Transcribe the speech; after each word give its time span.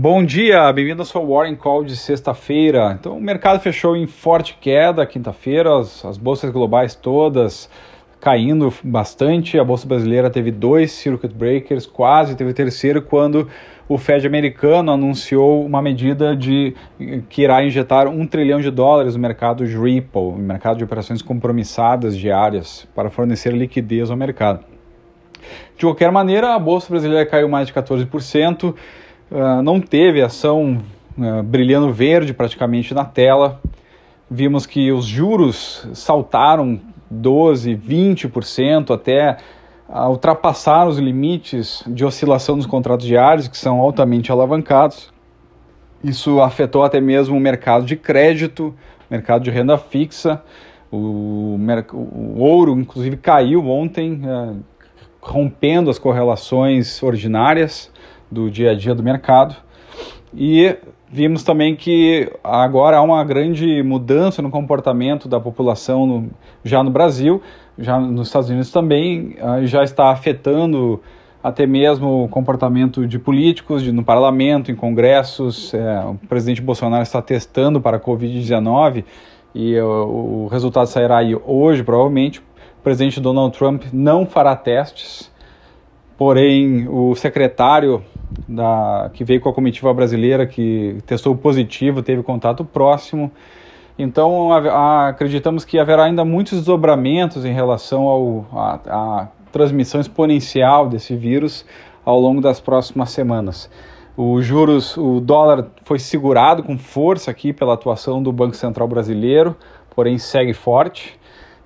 Bom 0.00 0.24
dia, 0.24 0.72
bem-vindo 0.72 1.02
ao 1.02 1.04
seu 1.04 1.26
Warren 1.26 1.56
Call 1.56 1.82
de 1.82 1.96
sexta-feira. 1.96 2.96
Então, 2.96 3.18
o 3.18 3.20
mercado 3.20 3.58
fechou 3.58 3.96
em 3.96 4.06
forte 4.06 4.56
queda 4.60 5.04
quinta-feira, 5.04 5.76
as, 5.76 6.04
as, 6.04 6.16
bolsas 6.16 6.52
globais 6.52 6.94
todas 6.94 7.68
caindo 8.20 8.72
bastante. 8.84 9.58
A 9.58 9.64
bolsa 9.64 9.88
brasileira 9.88 10.30
teve 10.30 10.52
dois 10.52 10.92
circuit 10.92 11.34
breakers, 11.34 11.84
quase 11.84 12.36
teve 12.36 12.52
o 12.52 12.54
terceiro 12.54 13.02
quando 13.02 13.48
o 13.88 13.98
Fed 13.98 14.24
americano 14.24 14.92
anunciou 14.92 15.66
uma 15.66 15.82
medida 15.82 16.36
de 16.36 16.76
que 17.28 17.42
irá 17.42 17.64
injetar 17.64 18.06
um 18.06 18.24
trilhão 18.24 18.60
de 18.60 18.70
dólares 18.70 19.16
no 19.16 19.20
mercado 19.20 19.66
de 19.66 19.76
Ripple, 19.76 20.30
no 20.30 20.38
mercado 20.38 20.76
de 20.76 20.84
operações 20.84 21.22
compromissadas 21.22 22.16
diárias, 22.16 22.86
para 22.94 23.10
fornecer 23.10 23.52
liquidez 23.52 24.12
ao 24.12 24.16
mercado. 24.16 24.64
De 25.76 25.84
qualquer 25.84 26.12
maneira, 26.12 26.54
a 26.54 26.58
bolsa 26.58 26.88
brasileira 26.88 27.26
caiu 27.26 27.48
mais 27.48 27.66
de 27.66 27.72
14%. 27.72 28.76
Uh, 29.30 29.62
não 29.62 29.78
teve 29.78 30.22
ação 30.22 30.80
uh, 31.18 31.42
brilhando 31.42 31.92
verde 31.92 32.32
praticamente 32.32 32.94
na 32.94 33.04
tela. 33.04 33.60
Vimos 34.30 34.64
que 34.64 34.90
os 34.90 35.04
juros 35.04 35.86
saltaram 35.92 36.80
12, 37.10 37.76
20%, 37.76 38.94
até 38.94 39.36
uh, 39.86 40.08
ultrapassar 40.08 40.88
os 40.88 40.98
limites 40.98 41.84
de 41.86 42.06
oscilação 42.06 42.56
dos 42.56 42.64
contratos 42.64 43.06
diários, 43.06 43.48
que 43.48 43.58
são 43.58 43.78
altamente 43.80 44.32
alavancados. 44.32 45.12
Isso 46.02 46.40
afetou 46.40 46.82
até 46.82 46.98
mesmo 46.98 47.36
o 47.36 47.40
mercado 47.40 47.84
de 47.84 47.96
crédito, 47.96 48.74
mercado 49.10 49.44
de 49.44 49.50
renda 49.50 49.76
fixa. 49.76 50.42
O, 50.90 51.58
o 51.92 52.38
ouro, 52.38 52.72
inclusive, 52.80 53.18
caiu 53.18 53.68
ontem, 53.68 54.22
rompendo 55.20 55.90
as 55.90 55.98
correlações 55.98 57.02
ordinárias 57.02 57.90
do 58.30 58.50
dia 58.50 58.72
a 58.72 58.74
dia 58.74 58.94
do 58.94 59.02
mercado. 59.02 59.56
E 60.34 60.76
vimos 61.10 61.42
também 61.42 61.74
que 61.74 62.30
agora 62.44 62.98
há 62.98 63.02
uma 63.02 63.24
grande 63.24 63.82
mudança 63.82 64.42
no 64.42 64.50
comportamento 64.50 65.28
da 65.28 65.40
população 65.40 66.06
no, 66.06 66.30
já 66.62 66.82
no 66.82 66.90
Brasil, 66.90 67.42
já 67.78 67.98
nos 67.98 68.28
Estados 68.28 68.50
Unidos 68.50 68.70
também, 68.70 69.36
uh, 69.40 69.66
já 69.66 69.82
está 69.82 70.10
afetando 70.10 71.00
até 71.42 71.66
mesmo 71.66 72.24
o 72.24 72.28
comportamento 72.28 73.06
de 73.06 73.18
políticos 73.18 73.82
de, 73.82 73.92
no 73.92 74.04
parlamento, 74.04 74.70
em 74.70 74.74
congressos. 74.74 75.72
É, 75.72 76.00
o 76.04 76.14
presidente 76.28 76.60
Bolsonaro 76.60 77.02
está 77.02 77.22
testando 77.22 77.80
para 77.80 77.96
a 77.96 78.00
Covid-19 78.00 79.04
e 79.54 79.78
uh, 79.80 79.86
o 79.86 80.48
resultado 80.48 80.86
sairá 80.86 81.18
aí 81.18 81.36
hoje, 81.46 81.82
provavelmente. 81.82 82.40
O 82.40 82.82
presidente 82.82 83.20
Donald 83.20 83.56
Trump 83.56 83.84
não 83.92 84.26
fará 84.26 84.54
testes, 84.56 85.30
porém 86.18 86.88
o 86.88 87.14
secretário 87.14 88.02
da, 88.46 89.08
que 89.14 89.24
veio 89.24 89.40
com 89.40 89.48
a 89.48 89.54
comitiva 89.54 89.94
brasileira, 89.94 90.46
que 90.46 90.98
testou 91.06 91.36
positivo, 91.36 92.02
teve 92.02 92.22
contato 92.24 92.64
próximo. 92.64 93.30
Então, 93.96 94.52
a, 94.52 94.58
a, 94.58 95.08
acreditamos 95.08 95.64
que 95.64 95.78
haverá 95.78 96.04
ainda 96.04 96.24
muitos 96.24 96.58
desdobramentos 96.58 97.44
em 97.44 97.52
relação 97.52 98.44
à 98.52 99.28
transmissão 99.52 100.00
exponencial 100.00 100.88
desse 100.88 101.16
vírus 101.16 101.64
ao 102.04 102.18
longo 102.18 102.40
das 102.40 102.60
próximas 102.60 103.10
semanas. 103.10 103.70
O 104.16 104.42
juros, 104.42 104.96
o 104.96 105.20
dólar 105.20 105.66
foi 105.84 106.00
segurado 106.00 106.64
com 106.64 106.76
força 106.76 107.30
aqui 107.30 107.52
pela 107.52 107.74
atuação 107.74 108.20
do 108.20 108.32
Banco 108.32 108.56
Central 108.56 108.88
brasileiro, 108.88 109.56
porém 109.94 110.18
segue 110.18 110.52
forte 110.52 111.18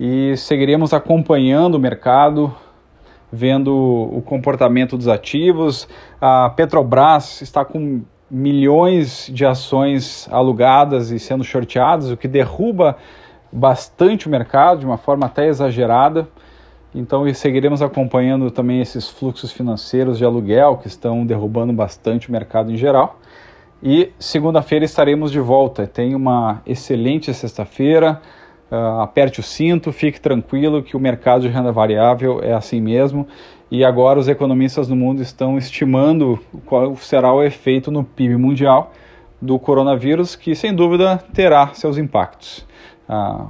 e 0.00 0.34
seguiremos 0.36 0.94
acompanhando 0.94 1.74
o 1.74 1.78
mercado, 1.78 2.54
vendo 3.32 3.74
o 3.74 4.22
comportamento 4.22 4.96
dos 4.96 5.08
ativos. 5.08 5.88
A 6.20 6.50
Petrobras 6.50 7.42
está 7.42 7.64
com 7.64 8.02
milhões 8.30 9.30
de 9.32 9.44
ações 9.44 10.28
alugadas 10.30 11.10
e 11.10 11.18
sendo 11.18 11.44
shorteadas, 11.44 12.10
o 12.10 12.16
que 12.16 12.28
derruba 12.28 12.96
bastante 13.50 14.26
o 14.26 14.30
mercado 14.30 14.80
de 14.80 14.86
uma 14.86 14.98
forma 14.98 15.26
até 15.26 15.46
exagerada. 15.46 16.28
Então, 16.94 17.32
seguiremos 17.34 17.82
acompanhando 17.82 18.50
também 18.50 18.80
esses 18.80 19.08
fluxos 19.08 19.52
financeiros 19.52 20.18
de 20.18 20.24
aluguel 20.24 20.78
que 20.78 20.88
estão 20.88 21.24
derrubando 21.24 21.72
bastante 21.72 22.28
o 22.28 22.32
mercado 22.32 22.72
em 22.72 22.76
geral. 22.76 23.18
E 23.82 24.10
segunda-feira 24.18 24.84
estaremos 24.84 25.30
de 25.30 25.38
volta. 25.38 25.86
Tenha 25.86 26.16
uma 26.16 26.62
excelente 26.66 27.32
sexta-feira. 27.32 28.20
Uh, 28.70 29.00
aperte 29.00 29.40
o 29.40 29.42
cinto, 29.42 29.90
fique 29.92 30.20
tranquilo 30.20 30.82
que 30.82 30.94
o 30.94 31.00
mercado 31.00 31.40
de 31.40 31.48
renda 31.48 31.72
variável 31.72 32.40
é 32.42 32.52
assim 32.52 32.80
mesmo. 32.80 33.26
E 33.70 33.84
agora 33.84 34.18
os 34.18 34.28
economistas 34.28 34.88
no 34.88 34.96
mundo 34.96 35.22
estão 35.22 35.56
estimando 35.56 36.38
qual 36.66 36.94
será 36.96 37.32
o 37.32 37.42
efeito 37.42 37.90
no 37.90 38.04
PIB 38.04 38.36
mundial 38.36 38.92
do 39.40 39.58
coronavírus, 39.58 40.36
que 40.36 40.54
sem 40.54 40.74
dúvida 40.74 41.22
terá 41.32 41.68
seus 41.68 41.96
impactos. 41.96 42.66
Uh, 43.08 43.48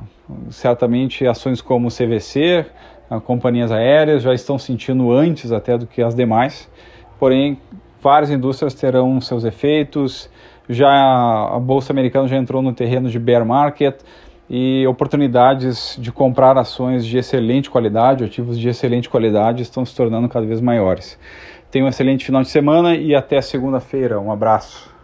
certamente 0.51 1.27
ações 1.27 1.61
como 1.61 1.89
o 1.89 1.91
CVC, 1.91 2.67
uh, 3.11 3.21
companhias 3.21 3.73
aéreas 3.73 4.23
já 4.23 4.33
estão 4.33 4.56
sentindo 4.56 5.12
antes 5.12 5.50
até 5.50 5.77
do 5.77 5.87
que 5.87 6.00
as 6.00 6.15
demais, 6.15 6.71
porém 7.19 7.59
várias 8.00 8.31
indústrias 8.31 8.75
terão 8.75 9.21
seus 9.21 9.45
efeitos. 9.45 10.31
Já 10.69 10.91
a 10.91 11.59
bolsa 11.59 11.93
americana 11.93 12.29
já 12.29 12.37
entrou 12.37 12.61
no 12.61 12.73
terreno 12.73 13.09
de 13.09 13.19
bear 13.19 13.45
market 13.45 14.00
e 14.51 14.87
oportunidades 14.87 15.97
de 16.01 16.11
comprar 16.11 16.57
ações 16.57 17.05
de 17.05 17.19
excelente 17.19 17.69
qualidade, 17.69 18.25
ativos 18.25 18.59
de 18.59 18.69
excelente 18.69 19.09
qualidade, 19.09 19.63
estão 19.63 19.85
se 19.85 19.95
tornando 19.95 20.29
cada 20.29 20.47
vez 20.47 20.61
maiores. 20.61 21.19
Tenha 21.71 21.85
um 21.85 21.89
excelente 21.89 22.25
final 22.25 22.43
de 22.43 22.49
semana 22.49 22.95
e 22.97 23.15
até 23.15 23.41
segunda-feira. 23.41 24.19
Um 24.19 24.33
abraço. 24.33 24.98